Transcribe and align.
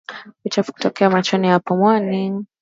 Uchafu 0.45 0.73
kutokea 0.73 1.09
machoni 1.09 1.47
na 1.47 1.59
puani 1.59 2.45